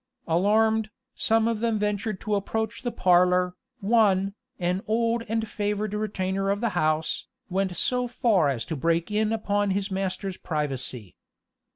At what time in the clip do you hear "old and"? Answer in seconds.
4.87-5.47